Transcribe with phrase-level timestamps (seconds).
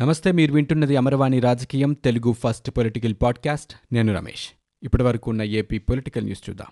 [0.00, 3.94] నమస్తే మీరు వింటున్నది అమరవాణి రాజకీయం తెలుగు ఫస్ట్ పొలిటికల్ పాడ్కాస్ట్.
[3.94, 4.48] నేను రమేష్.
[4.82, 6.66] ఇప్పటి వరకు ఉన్న ఏపీ పొలిటికల్ న్యూస్ చూద్దాం.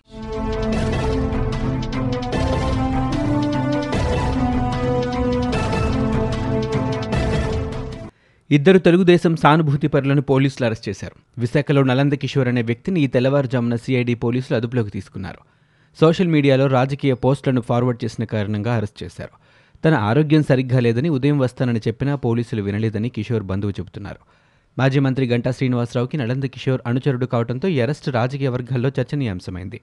[8.51, 11.41] ఇద్దరు తెలుగుదేశం సానుభూతి పరులను పోలీసులు అరెస్ట్ చేశారు.
[11.41, 15.39] విశాఖలో నలంద కిషోర్ అనే వ్యక్తిని ఈ తెల్లవారుజామున సిఐడి పోలీసులు అదుపులోకి తీసుకున్నారు.
[16.01, 19.45] సోషల్ మీడియాలో రాజకీయ పోస్టులను ఫార్వర్డ్ చేసిన కారణంగా అరెస్ట్ చేశారు.
[19.85, 24.17] తన ఆరోగ్యం సరిగ్గా లేదని ఉదయం వస్తానని చెప్పినా పోలీసులు వినలేదని కిషోర్ బంధువు చెబుతున్నారు.
[24.77, 29.81] మాజీ మంత్రి గంటా శ్రీనివాసరావుకి నలంద కిషోర్ అనుచరుడు కావడంతో ఈ అరెస్టు రాజకీయ వర్గాల్లో చర్చనీయాంశమైంది.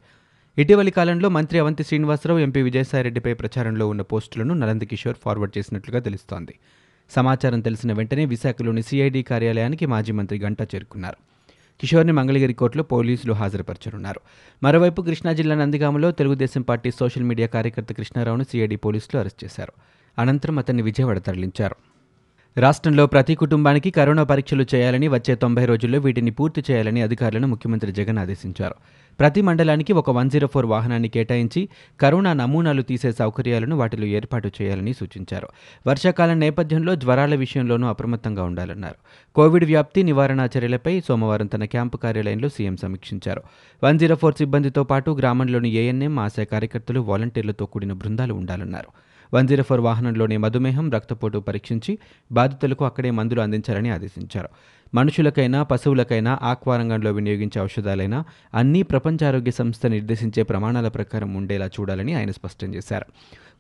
[0.58, 6.58] ఇటీవలి కాలంలో మంత్రి అవంతి శ్రీనివాసరావు ఎంపీ విజయసాయిరెడ్డిపై ప్రచారంలో ఉన్న పోస్టులను నలంద కిషోర్ ఫార్వర్డ్ చేసినట్లుగా తెలుస్తోంది.
[7.10, 11.31] సమాచారం తెలిసిన వెంటనే విశాఖలోని సిఐడి కార్యాలయానికి మాజీ మంత్రి గంటా చేరుకున్నారు.
[11.82, 14.20] కిషోర్ని మంగళగిరి కోర్టులో పోలీసులు హాజరుపరచనున్నారు.
[14.62, 19.72] మరోవైపు కృష్ణా జిల్లా నందిగామలో తెలుగుదేశం పార్టీ సోషల్ మీడియా కార్యకర్త కృష్ణారావును సిఐడి పోలీసులు అరెస్ట్ చేశారు.
[20.20, 21.76] అనంతరం అతన్ని విజయవాడ తరలించారు.
[22.56, 28.18] రాష్ట్రంలో ప్రతి కుటుంబానికి కరోనా పరీక్షలు చేయాలని వచ్చే తొంభై రోజుల్లో వీటిని పూర్తి చేయాలని అధికారులను ముఖ్యమంత్రి జగన్
[28.18, 28.74] ఆదేశించారు.
[29.20, 31.68] ప్రతి మండలానికి ఒక వన్ జీరో ఫోర్ వాహనాన్ని కేటాయించి
[32.00, 35.48] కరోనా నమూనాలు తీసే సౌకర్యాలను వాటిలో ఏర్పాటు చేయాలని సూచించారు.
[35.86, 38.94] వర్షాకాలం నేపథ్యంలో జ్వరాల విషయంలోనూ అప్రమత్తంగా ఉండాలన్నారు.
[39.34, 43.42] కోవిడ్ వ్యాప్తి నివారణ చర్యలపై సోమవారం తన క్యాంపు కార్యాలయంలో సీఎం సమీక్షించారు.
[43.84, 49.11] వన్ జీరో ఫోర్ సిబ్బందితో పాటు గ్రామంలోని ఏఎన్ఎం ఆశా కార్యకర్తలు వాలంటీర్లతో కూడిన బృందాలు ఉండాలన్నారు.
[49.34, 51.98] వన్ జీరో ఫోర్ వాహనంలోనే మధుమేహం రక్తపోటు పరీక్షించి
[52.32, 54.48] బాధితులకు అక్కడే మందులు అందించాలని ఆదేశించారు.
[54.94, 62.14] మనుషులకైనా పశువులకైనా ఆక్వా రంగంలో వినియోగించే ఔషధాలైనా అన్నీ ప్రపంచ ఆరోగ్య సంస్థ నిర్దేశించే ప్రమాణాల ప్రకారం ఉండేలా చూడాలని
[62.14, 63.06] ఆయన స్పష్టం చేశారు.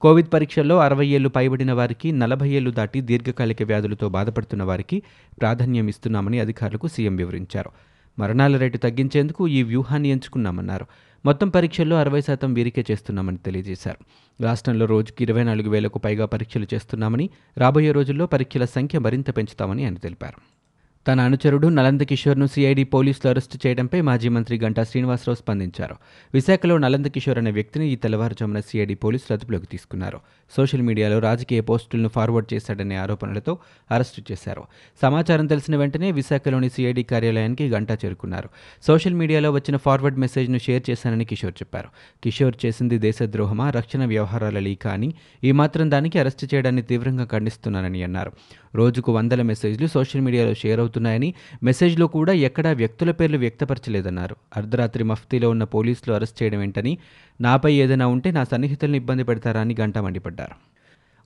[0.00, 5.02] కోవిడ్ పరీక్షల్లో అరవై ఏళ్ళు పైబడిన వారికి నలభై ఏళ్ళు దాటి దీర్ఘకాలిక వ్యాధులతో బాధపడుతున్న వారికి
[5.40, 7.70] ప్రాధాన్యం ఇస్తున్నామని అధికారులకు సీఎం వివరించారు.
[8.18, 10.86] మరణాల రేటు తగ్గించేందుకు ఈ వ్యూహాన్ని ఎంచుకున్నామన్నారు.
[11.24, 13.98] మొత్తం పరీక్షల్లో అరవై శాతం వీరికే చేస్తున్నామని తెలియజేశారు.
[14.42, 19.94] రాష్ట్రంలో రోజుకి ఇరవై నాలుగు వేలకు పైగా పరీక్షలు చేస్తున్నామని రాబోయే రోజుల్లో పరీక్షల సంఖ్య మరింత పెంచుతామని ఆయన
[19.94, 20.61] తెలిపారు.
[21.06, 25.96] తన అనుచరుడు నలంద కిషోర్ను సిఐడి పోలీసులు అరెస్టు చేయడంపై మాజీ మంత్రి గంటా శ్రీనివాసరావు స్పందించారు.
[26.34, 30.20] విశాఖలో నలంద కిషోర్ అనే వ్యక్తిని ఈ తెల్లవారుజామున సిఐడి పోలీసులు అదుపులోకి తీసుకున్నారు.
[30.56, 33.58] సోషల్ మీడియాలో రాజకీయ పోస్టులను ఫార్వర్డ్ చేశాడనే ఆరోపణలతో
[33.90, 34.62] అరెస్టు చేశారు.
[35.02, 38.48] సమాచారం తెలిసిన వెంటనే విశాఖలోని సిఐడి కార్యాలయానికి గంటా చేరుకున్నారు.
[38.82, 41.88] సోషల్ మీడియాలో వచ్చిన ఫార్వర్డ్ మెసేజ్ను షేర్ చేశానని కిషోర్ చెప్పారు.
[42.24, 48.32] కిషోర్ చేసింది దేశద్రోహమా రక్షణ వ్యవహారాల లీక అని ఈ మాత్రం దానికి అరెస్టు చేయడాన్ని తీవ్రంగా ఖండిస్తున్నానని అన్నారు.
[48.74, 51.28] రోజుకు వందల మెసేజ్లు సోషల్ మీడియాలో షేర్ అవుతున్నాయని
[51.62, 54.36] మెసేజ్లో కూడా ఎక్కడా వ్యక్తుల పేర్లు వ్యక్తపరచలేదన్నారు.
[54.56, 56.98] అర్ధరాత్రి మఫ్తీలో ఉన్న పోలీసులు అరెస్ట్ చేయడం ఏంటని
[57.40, 60.56] నాపై ఏదైనా ఉంటే నా సన్నిహితులను ఇబ్బంది పెడతారా అని గంటా మండిపడ్డారు.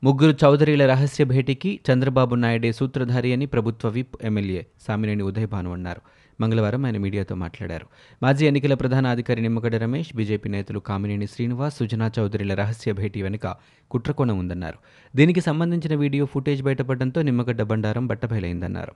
[0.05, 6.01] ముగ్గురు చౌదరీల రహస్య భేటీకి చంద్రబాబు నాయుడే సూత్రధారి అని ప్రభుత్వ విప్ ఎమ్మెల్యే సామినేని ఉదయభాను అన్నారు.
[6.41, 7.87] మంగళవారం ఆయన మీడియాతో మాట్లాడారు.
[8.23, 13.57] మాజీ ఎన్నికల ప్రధాన అధికారి నిమ్మగడ్డ రమేష్ బీజేపీ నేతలు కామినేని శ్రీనివాస్ సుజనా చౌదరిల రహస్య భేటీ వెనుక
[13.91, 14.79] కుట్రకోణం ఉందన్నారు.
[15.17, 18.93] దీనికి సంబంధించిన వీడియో ఫుటేజ్ బయటపడడంతో నిమ్మగడ్డ బండారం బట్టబయలైందన్నారు.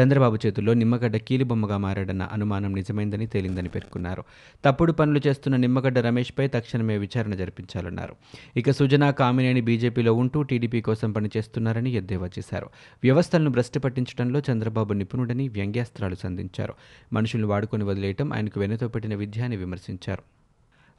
[0.00, 4.24] చంద్రబాబు చేతుల్లో నిమ్మగడ్డ కీలుబొమ్మగా మారాడన్న అనుమానం నిజమైందని తేలిందని పేర్కొన్నారు.
[4.64, 8.14] తప్పుడు పనులు చేస్తున్న నిమ్మగడ్డ రమేష్పై తక్షణమే విచారణ జరిపించాలన్నారు.
[8.56, 12.66] ఇక సుజనా కామినేని బీజేపీలో ఉంటూ టీడీపీ కోసం పనిచేస్తున్నారని ఎద్దేవా చేశారు.
[13.02, 16.74] వ్యవస్థలను భ్రష్టు పట్టించడంలో చంద్రబాబు నిపుణుడని వ్యంగ్యాస్త్రాలు సంధించారు.
[17.12, 20.22] మనుషులను వాడుకొని వదిలేయటం ఆయనకు వెనుతో పెట్టిన విద్య అని విమర్శించారు.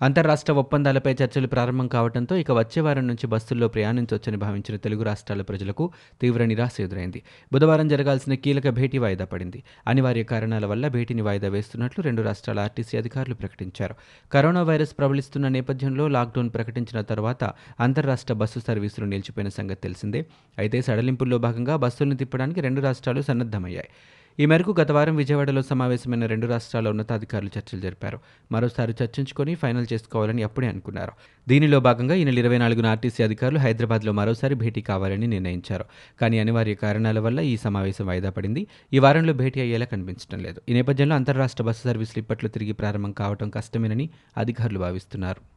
[0.02, 5.92] అంతర్రాష్ట్ర ఒప్పందాలపై చర్చలు ప్రారంభం కావడంతో ఇక వచ్చే వారం నుంచి బస్సుల్లో ప్రయాణించవచ్చని భావించిన తెలుగు రాష్ట్రాల ప్రజలకు
[6.22, 7.24] తీవ్ర నిరాశ ఎదురైంది.
[7.54, 9.64] బుధవారం జరగాల్సిన కీలక భేటీ వాయిదా పడింది.
[9.88, 13.96] అనివార్య కారణాల వల్ల భేటీని వాయిదా వేస్తున్నట్లు రెండు రాష్ట్రాల ఆర్టీసీ అధికారులు ప్రకటించారు.
[14.32, 17.44] కరోనా వైరస్ ప్రబలిస్తున్న నేపథ్యంలో లాక్డౌన్ ప్రకటించిన తర్వాత
[17.80, 20.26] అంతర్రాష్ట్ర బస్సు సర్వీసులు నిలిచిపోయిన సంగతి తెలిసిందే.
[20.58, 23.88] అయితే సడలింపుల్లో భాగంగా బస్సులను తిప్పడానికి రెండు రాష్ట్రాలు సన్నద్ధమయ్యాయి.
[24.40, 28.20] ఈ మేరకు గత వారం విజయవాడలో సమావేశమైన రెండు రాష్ట్రాల ఉన్నతాధికారులు చర్చలు జరిపారు.
[28.52, 31.12] మరోసారి చర్చించుకొని ఫైనల్ చేసుకోవాలని అప్పుడే అనుకున్నారు.
[31.50, 35.86] దీనిలో భాగంగా ఈ నెల ఇరవై నాలుగున ఆర్టీసీ అధికారులు హైదరాబాద్లో మరోసారి భేటీ కావాలని నిర్ణయించారు.
[36.22, 38.68] కానీ అనివార్య కారణాల వల్ల ఈ సమావేశం వాయిదా పడింది.
[38.94, 40.62] ఈ వారంలో భేటీ అయ్యేలా కనిపించడం లేదు.
[40.70, 45.56] ఈ నేపథ్యంలో అంతర్రాష్ట్ర బస్సు సర్వీసులు ఇప్పట్లో తిరిగి ప్రారంభం కావడం కష్టమేనని అధికారులు భావిస్తున్నారు.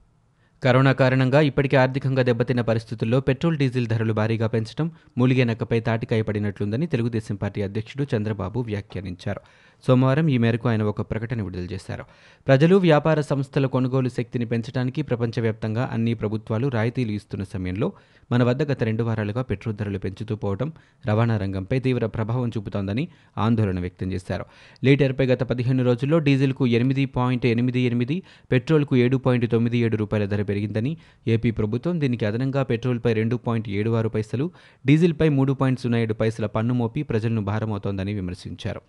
[0.63, 4.87] కరోనా కారణంగా ఇప్పటికే ఆర్థికంగా దెబ్బతిన్న పరిస్థితుల్లో పెట్రోల్ డీజిల్ ధరలు భారీగా పెంచడం
[5.19, 9.41] మూలిగే నక్కపై తాటికాయ పడినట్లుందని తెలుగుదేశం పార్టీ అధ్యక్షుడు చంద్రబాబు వ్యాఖ్యానించారు.
[9.87, 12.05] సోమవారం ఈ మేరకు ఆయన ఒక ప్రకటన విడుదల చేశారు.
[12.47, 17.93] ప్రజలు వ్యాపార సంస్థల కొనుగోలు శక్తిని పెంచడానికి ప్రపంచవ్యాప్తంగా అన్ని ప్రభుత్వాలు రాయితీలు ఇస్తున్న సమయంలో
[18.33, 20.73] మన వద్ద గత రెండు వారాలుగా పెట్రోల్ ధరలు పెంచుతూ పోవడం
[21.07, 23.09] రవాణా రంగంపై తీవ్ర ప్రభావం చూపుతోందని
[23.39, 24.45] ఆందోళన వ్యక్తం చేశారు.
[24.85, 28.23] లీటర్పై గత పదిహేను రోజుల్లో డీజిల్కు ఎనిమిది పాయింట్ ఎనిమిది ఎనిమిది
[28.53, 30.97] పెట్రోల్కు ఏడు పాయింట్ తొమ్మిది ఏడు రూపాయల ధర పెరిగిందని
[31.29, 34.51] ఏపీ ప్రభుత్వం దీనికి అదనంగా పెట్రోల్పై రెండు పాయింట్ ఏడు ఆరు పైసలు
[34.87, 38.81] డీజిల్పై మూడు పాయింట్ సున్నా ఏడు పైసల పన్ను మోపి ప్రజలను భారమవుతోందని విమర్శించారు.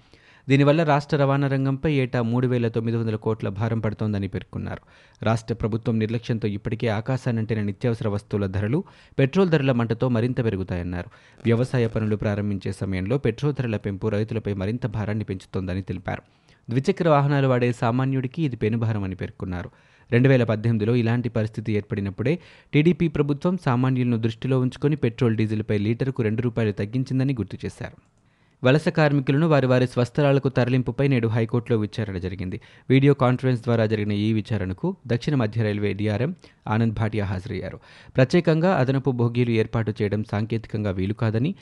[0.49, 4.81] దీనివల్ల రాష్ట్ర రవాణా రంగంపై ఏటా మూడు వేల తొమ్మిది వందల కోట్ల భారం పడుతోందని పేర్కొన్నారు.
[5.23, 8.83] రాష్ట్ర ప్రభుత్వం నిర్లక్ష్యంతో ఇప్పటికే ఆకాశానంటిన నిత్యావసర వస్తువుల ధరలు
[9.19, 11.09] పెట్రోల్ ధరల మంటతో మరింత పెరుగుతాయన్నారు.
[11.45, 16.21] వ్యవసాయ పనులు ప్రారంభించే సమయంలో పెట్రోల్ ధరల పెంపు రైతులపై మరింత భారాన్ని పెంచుతోందని తెలిపారు.
[16.69, 19.69] ద్విచక్ర వాహనాలు వాడే సామాన్యుడికి ఇది పెనుభారం అని పేర్కొన్నారు.
[20.11, 22.39] రెండు వేల పద్దెనిమిదిలో ఇలాంటి పరిస్థితి ఏర్పడినప్పుడే
[22.73, 28.18] టీడీపీ ప్రభుత్వం సామాన్యులను దృష్టిలో ఉంచుకొని పెట్రోల్ డీజిల్పై లీటరుకు రెండు రూపాయలు తగ్గించిందని గుర్తు చేశారు.
[28.63, 32.61] వలస కార్మికులను వారి వారి స్వస్థలాలకు తరలింపుపై నేడు హైకోర్టులో విచారణ జరిగింది.
[32.89, 36.35] వీడియో కాన్ఫరెన్స్ ద్వారా జరిగిన ఈ విచారణకు దక్షిణ మధ్య రైల్వే డిఆర్ఎం
[36.67, 37.79] ఆనంద్ భాటియా హాజరయ్యారు.
[38.15, 41.55] ప్రత్యేకంగా అదనపు బోగీలు ఏర్పాటు చేయడం సాంకేతికంగా వీలు కాదని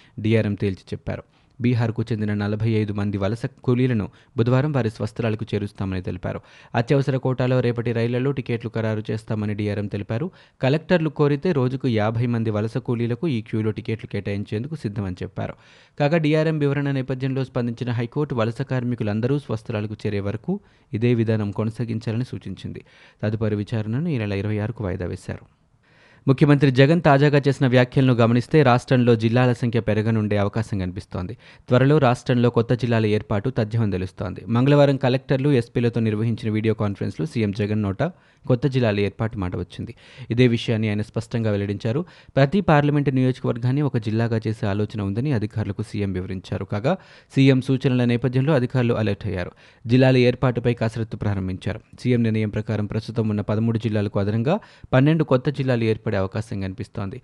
[0.56, 1.24] తేల్చి చెప్పారు.
[1.62, 6.42] బీహార్కు చెందిన నలభై ఐదు మంది వలస కూలీలను బుధవారం వారి స్వస్థలాలకు చేరుస్తామని తెలిపారు.
[6.76, 10.32] అత్యవసర కోటాలో రేపటి రైళ్ళలో టికెట్లు ఖరారు చేస్తామని డీఆర్ఎం తెలిపారు.
[10.62, 15.54] కలెక్టర్లు కోరితే రోజుకు యాభై మంది వలస కూలీలకు ఈ క్యూలో టికెట్లు కేటాయించేందుకు సిద్ధమని చెప్పారు.
[16.00, 20.60] కాగా డీఆర్ఎం వివరణ నేపథ్యంలో స్పందించిన హైకోర్టు వలస కార్మికులందరూ స్వస్థలాలకు చేరే వరకు
[20.94, 22.86] ఇదే విధానం కొనసాగించాలని సూచించింది.
[23.24, 25.57] తదుపరి విచారణను ఈ నెల ఇరవై ఆరుకు వాయిదా వేశారు.
[26.28, 31.38] ముఖ్యమంత్రి జగన్ తాజాగా చేసిన వ్యాఖ్యలను గమనిస్తే రాష్ట్రంలో జిల్లాల సంఖ్య పెరగనుండే అవకాశం కనిపిస్తోంది.
[31.68, 34.42] త్వరలో రాష్ట్రంలో కొత్త జిల్లాల ఏర్పాటు తథ్యం తెలుస్తోంది.
[34.48, 38.04] మంగళవారం కలెక్టర్లు ఎస్పీలతో నిర్వహించిన వీడియో కాన్ఫరెన్స్లో సీఎం జగన్ నోట
[38.48, 39.96] కొత్త జిల్లాల ఏర్పాటు మాట వచ్చింది.
[40.32, 42.06] ఇదే విషయాన్ని ఆయన స్పష్టంగా వెల్లడించారు.
[42.36, 46.66] ప్రతి పార్లమెంటు నియోజకవర్గాన్ని ఒక జిల్లాగా చేసే ఆలోచన ఉందని అధికారులకు సీఎం వివరించారు.
[46.66, 46.98] కాగా
[47.36, 49.52] సీఎం సూచనల నేపథ్యంలో అధికారులు అలర్ట్ అయ్యారు.
[49.88, 51.80] జిల్లాల ఏర్పాటుపై కసరత్తు ప్రారంభించారు.
[52.04, 54.60] సీఎం నిర్ణయం ప్రకారం ప్రస్తుతం ఉన్న పదమూడు జిల్లాలకు అదనంగా
[54.94, 57.20] పన్నెండు కొత్త జిల్లాలు ఏర్పడే అవకాశం కనిపిస్తోంది.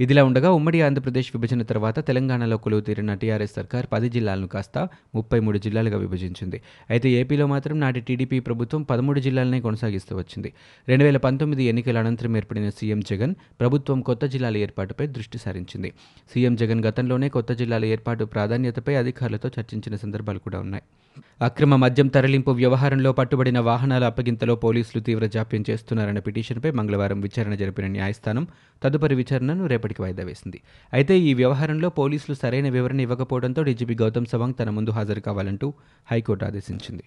[0.00, 5.40] ఇదిలా ఉండగా ఉమ్మడి ఆంధ్రప్రదేశ్ విభజన తర్వాత తెలంగాణలో కొలువు తీరిన టీఆర్ఎస్ సర్కార్ పది జిల్లాలను కాస్త ముప్పై
[5.40, 6.62] మూడు జిల్లాలుగా విభజించింది.
[6.90, 10.52] అయితే ఏపీలో మాత్రం నాటి టీడీపీ ప్రభుత్వం పదమూడు జిల్లాలనే కొనసాగిస్తూ వచ్చింది.
[10.88, 15.92] రెండు వేల పంతొమ్మిది ఎన్నికల అనంతరం ఏర్పడిన సీఎం జగన్ ప్రభుత్వం కొత్త జిల్లాల ఏర్పాటుపై దృష్టి సారించింది.
[16.34, 20.82] సీఎం జగన్ గతంలోనే కొత్త జిల్లాల ఏర్పాటు ప్రాధాన్యతపై అధికారులతో చర్చించిన సందర్భాలు కూడా ఉన్నాయి.
[21.46, 27.86] అక్రమ మద్యం తరలింపు వ్యవహారంలో పట్టుబడిన వాహనాల అప్పగింతలో పోలీసులు తీవ్ర జాప్యం చేస్తున్నారన్న పిటిషన్పై మంగళవారం విచారణ జరిపిన
[27.86, 28.44] న్యాయస్థానం
[28.82, 30.58] తదుపరి విచారణను రేపటికి వాయిదా వేసింది.
[30.92, 35.68] అయితే ఈ వ్యవహారంలో పోలీసులు సరైన వివరణ ఇవ్వకపోవడంతో డీజీపీ గౌతమ్ సవాంగ్ తన ముందు హాజరు కావాలంటూ
[36.10, 37.04] హైకోర్టు ఆదేశించింది.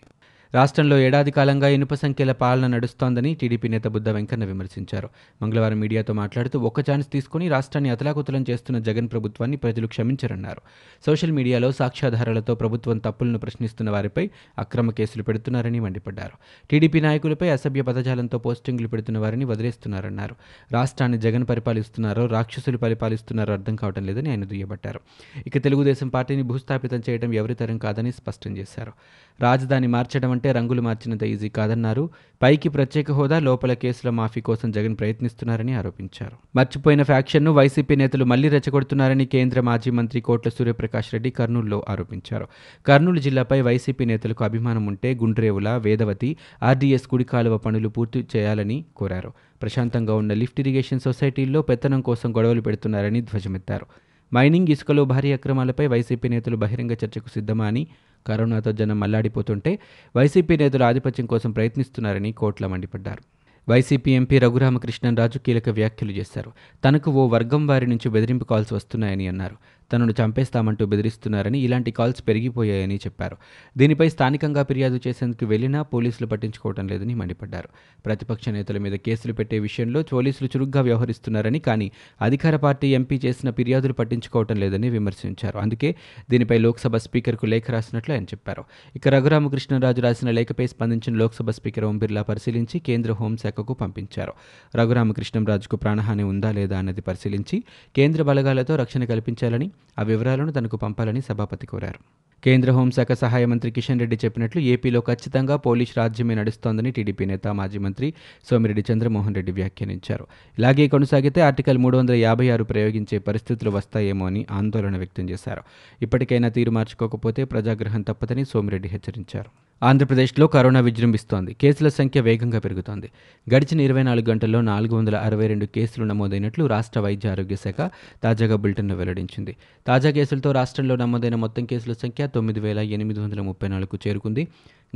[0.53, 5.09] రాష్ట్రంలో ఏడాది కాలంగా ఇనుప సంఖ్యల పాలన నడుస్తోందని టీడీపీ నేత బుద్ధ వెంకన్న విమర్శించారు.
[5.41, 10.61] మంగళవారం మీడియాతో మాట్లాడుతూ ఒక్క ఛాన్స్ తీసుకుని రాష్ట్రాన్ని అతలాకుతలం చేస్తున్న జగన్ ప్రభుత్వాన్ని ప్రజలు క్షమించరన్నారు.
[11.05, 14.29] సోషల్ మీడియాలో సాక్ష్యాధారాలతో ప్రభుత్వం తప్పులను ప్రశ్నిస్తున్న వారిపై
[14.59, 16.37] అక్రమ కేసులు పెడుతున్నారని మండిపడ్డారు.
[16.69, 20.35] టీడీపీ నాయకులపై అసభ్య పదజాలంతో పోస్టింగ్లు పెడుతున్న వారిని వదిలేస్తున్నారన్నారు.
[20.71, 24.99] రాష్ట్రాన్ని జగన్ పరిపాలిస్తున్నారో రాక్షసులు పరిపాలిస్తున్నారో అర్థం కావడం లేదని ఆయన దుయ్యబట్టారు.
[25.47, 28.93] ఇక తెలుగుదేశం పార్టీని భూస్థాపితం చేయడం ఎవరితరం కాదని స్పష్టం చేశారు.
[29.41, 32.01] రాజధాని మార్చడం అంటే రంగులు మార్చినంత ఈజీ కాదన్నారు.
[32.41, 36.35] పైకి ప్రత్యేక హోదా లోపల కేసుల మాఫీ కోసం జగన్ ప్రయత్నిస్తున్నారని ఆరోపించారు.
[36.55, 42.47] మర్చిపోయిన ఫ్యాక్షన్ను వైసీపీ నేతలు మళ్ళీ రెచ్చగొడుతున్నారని కేంద్ర మాజీ మంత్రి కోట్ల సూర్యప్రకాష్ రెడ్డి కర్నూలులో ఆరోపించారు.
[42.85, 46.31] కర్నూలు జిల్లాపై వైసీపీ నేతలకు అభిమానం ఉంటే గుండ్రేవుల వేదవతి
[46.63, 49.31] ఆర్డీఎస్ కుడి కాలువ పనులు పూర్తి చేయాలని కోరారు.
[49.61, 53.87] ప్రశాంతంగా ఉన్న లిఫ్ట్ ఇరిగేషన్ సొసైటీల్లో పెత్తనం కోసం గొడవలు పెడుతున్నారని ధ్వజమెత్తారు.
[54.31, 57.81] మైనింగ్ ఇసుకలో భారీ అక్రమాలపై వైసీపీ నేతలు బహిరంగ చర్చకు సిద్ధమా అని
[58.27, 59.79] కరోనాతో జనం మల్లాడిపోతుంటే
[60.15, 63.23] వైసీపీ నేతలు ఆధిపత్యం కోసం ప్రయత్నిస్తున్నారని కోట్ల మండిపడ్డారు.
[63.69, 66.51] వైసీపీ ఎంపీ రఘురామకృష్ణన్ రాజు కీలక వ్యాఖ్యలు చేశారు.
[66.85, 69.55] తనకు ఓ వర్గం వారి నుంచి బెదిరింపు కాల్స్ వస్తున్నాయని అన్నారు.
[69.93, 73.37] తనను చంపేస్తామంటూ బెదిరిస్తున్నారని ఇలాంటి కాల్స్ పెరిగిపోయాయని చెప్పారు.
[73.77, 77.69] దీనిపై స్థానికంగా ఫిర్యాదు చేసేందుకు వెళ్ళినా పోలీసులు పట్టించుకోవడం లేదని మండిపడ్డారు.
[78.05, 81.91] ప్రతిపక్ష నేతల మీద కేసులు పెట్టే విషయంలో పోలీసులు చురుగ్గా వ్యవహరిస్తున్నారని కానీ
[82.21, 85.57] అధికార పార్టీ ఎంపీ చేసిన ఫిర్యాదులు పట్టించుకోవటం లేదని విమర్శించారు.
[85.57, 85.95] అందుకే
[86.29, 88.63] దీనిపై లోక్సభ స్పీకర్కు లేఖ రాసినట్లు ఆయన చెప్పారు.
[88.95, 94.33] ఇక రఘురామకృష్ణరాజు రాసిన లేఖపై స్పందించిన లోక్సభ స్పీకర్ ఓం బిర్లా పరిశీలించి కేంద్ర హోంశాఖకు పంపించారు.
[94.75, 97.63] రఘురామకృష్ణరాజుకు ప్రాణహాని ఉందా లేదా అన్నది పరిశీలించి
[97.95, 101.99] కేంద్ర బలగాలతో రక్షణ కల్పించాలని ఆ వివరాలను తనకు పంపాలని సభాపతి కోరారు.
[102.43, 107.77] కేంద్ర హోంశాఖ సహాయ మంత్రి కిషన్ రెడ్డి చెప్పినట్లు ఏపీలో ఖచ్చితంగా పోలీస్ రాజ్యమే నడుస్తోందని టీడీపీ నేత మాజీ
[107.77, 108.13] మంత్రి
[108.49, 110.27] సోమిరెడ్డి చంద్రమోహన్ రెడ్డి వ్యాఖ్యానించారు.
[110.57, 115.61] ఇలాగే కొనసాగితే ఆర్టికల్ మూడు వందల యాభై ఆరు ప్రయోగించే పరిస్థితులు వస్తాయేమో అని ఆందోళన వ్యక్తం చేశారు.
[116.01, 119.49] ఇప్పటికైనా తీరు మార్చుకోకపోతే ప్రజాగ్రహం తప్పదని సోమిరెడ్డి హెచ్చరించారు.
[119.83, 121.53] ఆంధ్రప్రదేశ్లో కరోనా విజృంభిస్తోంది.
[121.53, 123.11] కేసుల సంఖ్య వేగంగా పెరుగుతోంది.
[123.55, 127.89] గడిచిన ఇరవై నాలుగు గంటల్లో నాలుగు వందల అరవై రెండు కేసులు నమోదైనట్లు రాష్ట్ర వైద్య ఆరోగ్య శాఖ
[128.23, 129.55] తాజాగా బులెటిన్లో వెల్లడించింది.
[129.87, 134.47] తాజా కేసులతో రాష్ట్రంలో నమోదైన మొత్తం కేసుల సంఖ్య తొమ్మిది వేల ఎనిమిది వందల ముప్పై నాలుగు చేరుకుంది.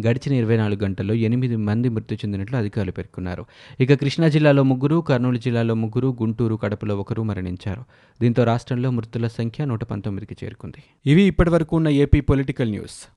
[0.08, 3.46] గడిచిన ఇరవై నాలుగు గంటల్లో ఎనిమిది మంది మృతి చెందినట్లు అధికారులు పేర్కొన్నారు.
[3.80, 7.84] ఇక కృష్ణా జిల్లాలో ముగ్గురు కర్నూలు జిల్లాలో ముగ్గురు గుంటూరు కడపలో ఒకరు మరణించారు.
[8.22, 10.84] దీంతో రాష్ట్రంలో మృతుల సంఖ్య నూట పంతొమ్మిదికి చేరుకుంది.
[11.06, 13.17] ఇవి ఇప్పటివరకు ఉన్న ఏపీ పొలిటికల్ న్యూస్.